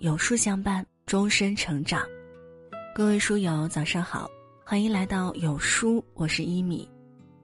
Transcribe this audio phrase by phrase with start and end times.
[0.00, 2.02] 有书相伴，终身成长。
[2.94, 4.26] 各位书友，早上好，
[4.64, 6.88] 欢迎来到有书，我是一米。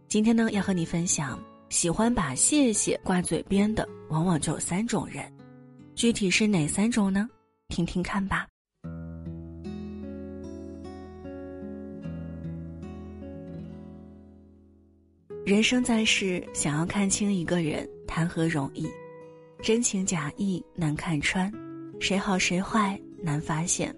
[0.09, 1.39] 今天呢，要和你分享，
[1.69, 5.31] 喜欢把谢谢挂嘴边的，往往就有三种人。
[5.95, 7.29] 具体是哪三种呢？
[7.69, 8.47] 听听看吧。
[15.45, 18.89] 人生在世，想要看清一个人，谈何容易？
[19.63, 21.53] 真情假意难看穿，
[22.01, 23.95] 谁好谁坏难发现。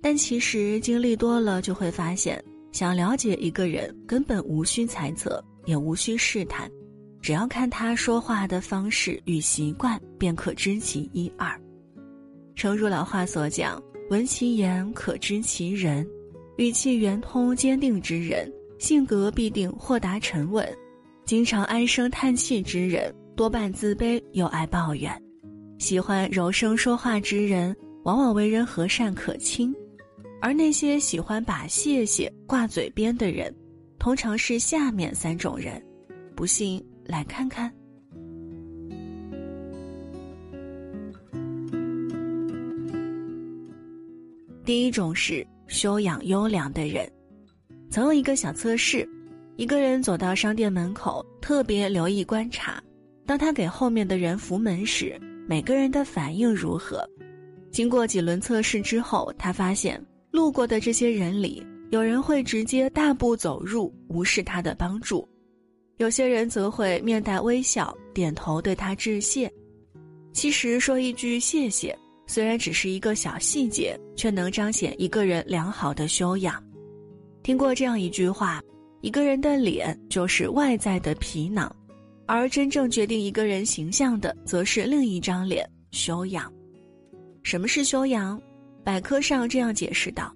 [0.00, 2.42] 但其实经历多了，就会发现，
[2.72, 6.70] 想了解一个人，根本无需猜测，也无需试探，
[7.20, 11.50] 只要看他说话的方式与习惯，便可知其一二。
[12.54, 16.06] 诚如老话所讲：“闻其言，可知其人。”
[16.58, 18.52] 语气圆通、坚定之人。
[18.78, 20.64] 性格必定豁达沉稳，
[21.24, 25.20] 经常唉声叹气之人多半自卑又爱抱怨，
[25.78, 29.72] 喜欢柔声说话之人往往为人和善可亲，
[30.40, 33.54] 而那些喜欢把谢谢挂嘴边的人，
[33.98, 35.82] 通常是下面三种人。
[36.34, 37.72] 不信来看看。
[44.64, 47.10] 第一种是修养优良的人。
[47.88, 49.08] 曾有一个小测试，
[49.56, 52.82] 一个人走到商店门口，特别留意观察，
[53.24, 57.08] 当他给后面的人扶门时，每个人的反应如何？
[57.70, 59.98] 经过几轮测试之后，他发现
[60.30, 65.26] 路过的这些人里，有人会直接大步走入，无视他的帮助；
[65.96, 69.50] 有些人则会面带微笑，点头对他致谢。
[70.34, 76.62] 其实说一句谢谢，虽然只是一个小细节，却能彰显一个人良好的修养。
[77.42, 78.62] 听过这样一句话：
[79.00, 81.74] 一个人的脸就是外在的皮囊，
[82.28, 86.52] 而真正决定一个人形象的，则是另一张脸——修养。
[87.42, 88.38] 什么是修养？
[88.84, 90.30] 百科上这样解释道：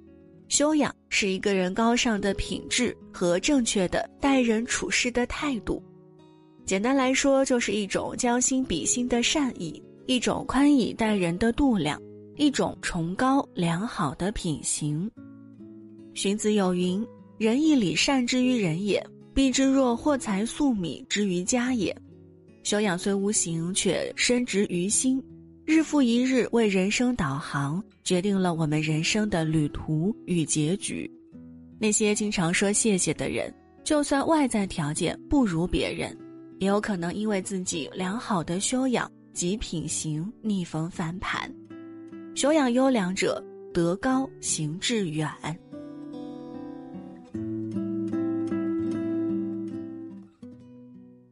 [0.49, 5.83] 修养是一个人高尚的品质和正确的待人处事的态度。
[6.65, 12.01] 简单来说，就是一种将心比心的善意，一种宽以待人的度量，
[12.37, 15.11] 一种崇高良好的品行。
[16.15, 19.05] 荀子有云：“仁义礼善之于人也，
[19.35, 21.97] 必之若货财粟米之于家也。”
[22.63, 25.23] 修养虽无形，却深植于心，
[25.65, 31.11] 日复一日为人生导航，决定了我们人生的旅途与结局。
[31.81, 36.17] 那些经常说谢谢的人，就算外在条件不如别人，
[36.61, 41.53] 也有可能因为自己良好的修养及品行逆风翻盘。
[42.37, 43.45] 修养优良者，
[43.75, 45.29] 德高行志远。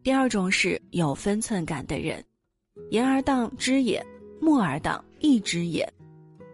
[0.03, 2.25] 第二种是有分寸感的人，
[2.91, 4.05] 言而当知也，
[4.41, 5.87] 默而当意之也。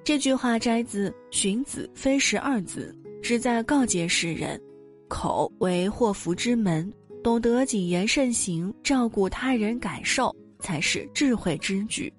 [0.02, 4.60] 这句话摘自《荀子·非十二子》，旨在告诫世人：
[5.08, 6.92] 口为祸福之门，
[7.22, 12.12] 懂得谨言慎行，照顾他人感受，才是智慧之举。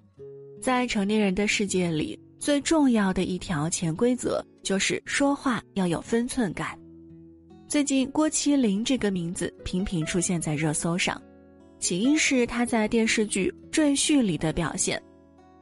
[0.61, 6.77] 在成年人的世界里，最重要的一条潜规则就是说话要有分寸感。
[7.67, 11.21] 最近，郭麒麟这个名字频频出现在热搜上，
[11.79, 15.01] 起因是他在电视剧《赘婿》里的表现，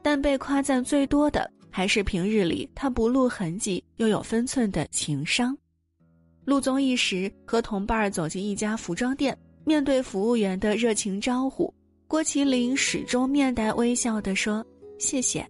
[0.02, 5.56] 但被夸赞最多的还是平日里他不露痕迹又有分寸的情商。
[6.44, 11.74] 录综艺时，和同伴走进一家服装店，面对服务员的热情招呼，
[12.06, 14.64] 郭麒麟始终面带微笑地说
[14.96, 15.44] ：“谢谢。”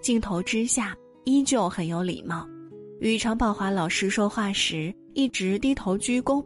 [0.00, 2.48] 镜头之下，依旧很有礼貌。
[3.00, 6.44] 与常宝华老师说话时，一直低头鞠躬；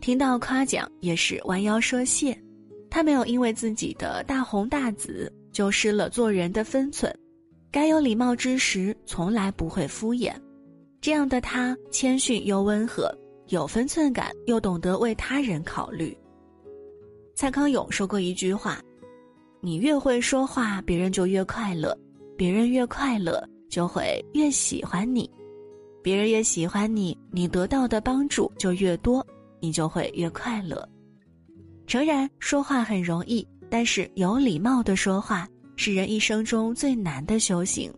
[0.00, 2.36] 听到夸奖，也是弯腰说谢。
[2.90, 7.12] 他没有因为自己的大红大紫就失了做人的分寸，
[7.70, 10.32] 该有礼貌之时，从来不会敷衍。
[11.00, 13.12] 这样的他，谦逊又温和，
[13.48, 16.16] 有分寸感，又懂得为他人考虑。
[17.36, 18.80] 蔡康永说过一句话
[19.60, 21.96] ：“你越会说话，别人就越快乐；
[22.36, 25.30] 别人越快乐，就会越喜欢你。”
[26.04, 29.26] 别人越喜欢你，你得到的帮助就越多，
[29.58, 30.86] 你就会越快乐。
[31.86, 37.90] 诚然，说话很容易，但是有礼貌的说话是人一生中最难的修行。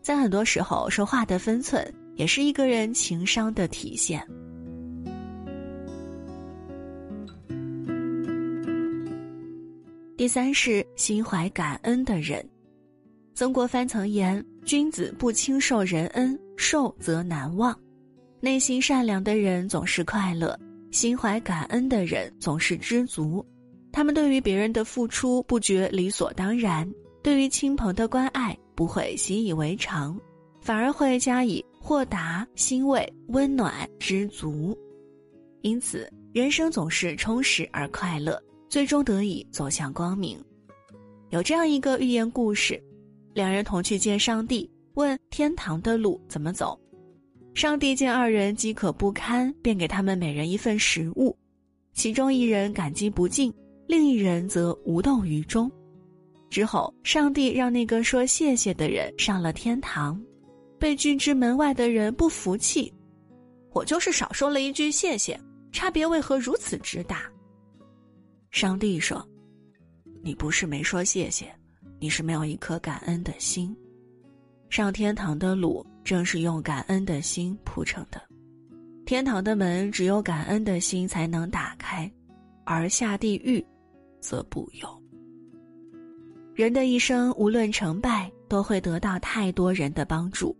[0.00, 4.26] 在很多时候，说话的分寸也是一个人情商的体现。
[10.16, 12.42] 第三是心怀感恩的人。
[13.34, 17.76] 曾国藩曾言：“君子不轻受人恩。”受则难忘，
[18.38, 20.56] 内心善良的人总是快乐，
[20.92, 23.44] 心怀感恩的人总是知足。
[23.90, 26.88] 他们对于别人的付出不觉理所当然，
[27.20, 30.16] 对于亲朋的关爱不会习以为常，
[30.60, 34.78] 反而会加以豁达、欣慰、温暖、知足。
[35.62, 40.38] 因此，人生总是充实而快乐，最终得以走向光明。
[41.30, 42.80] 有这样一个寓言故事：
[43.34, 46.78] 两人同去见上帝，问天堂的路怎么走。
[47.54, 51.36] 上帝见二人饥渴不堪，便给他们每人一份食物。
[51.92, 53.52] 其中一人感激不尽，
[53.86, 55.70] 另一人则无动于衷。
[56.48, 60.18] 之后，上帝让那个说谢谢的人上了天堂，
[60.78, 62.92] 被拒之门外的人不服气
[63.72, 65.38] ：“我就是少说了一句谢谢，
[65.72, 67.22] 差别为何如此之大？”
[68.50, 69.26] 上帝说
[70.22, 71.54] ：“你不是没说谢谢，
[72.02, 73.74] 你是没有一颗感恩的心。
[74.68, 78.20] 上天堂的路正是用感恩的心铺成的。”
[79.06, 82.10] 天堂的门只有感恩的心才能打开，
[82.64, 83.64] 而下地狱，
[84.20, 85.02] 则不有。
[86.56, 90.56] 人的一生无论成败，都会得到太多人的帮助，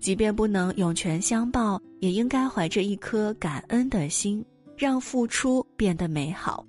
[0.00, 4.42] 即便不能涌泉相报，也应该怀着一颗感恩的心，
[4.78, 6.66] 让付出变得美好。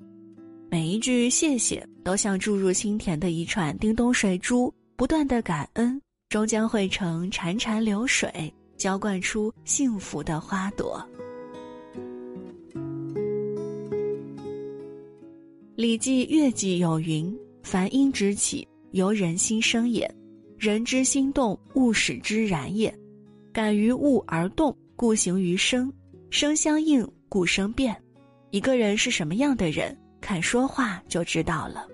[0.70, 8.54] 每一句谢谢，都像注入心田的一串叮咚水珠，不断的感恩，终将汇成潺潺流水。
[8.78, 11.08] 浇灌出幸福的花朵。
[15.76, 17.32] 《礼记乐记》有云
[17.62, 20.12] ：“凡音之起，由人心生也。
[20.58, 22.92] 人之心动，物使之然也。
[23.54, 25.94] 感于物而动，故形于声。
[26.32, 27.96] 声相应，故生变。
[28.50, 31.88] 一个人是什么样的人，看说话就知道了。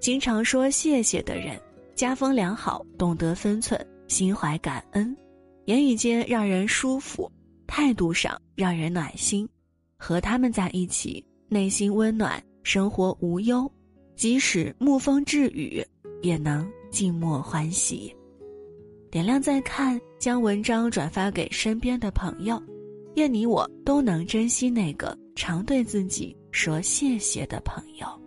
[0.00, 1.58] 经常说谢谢的人，
[1.94, 5.16] 家风良好，懂得分寸，心怀感恩。”
[5.66, 7.30] 言语间让人舒服，
[7.68, 9.48] 态度上让人暖心，
[9.96, 13.70] 和他们在一起，内心温暖，生活无忧，
[14.16, 15.80] 即使沐风致雨，
[16.20, 18.12] 也能静默欢喜。
[19.08, 22.60] 点亮再看，将文章转发给身边的朋友，
[23.14, 28.21] 愿你我都能珍惜那个常对自己说谢谢的朋友。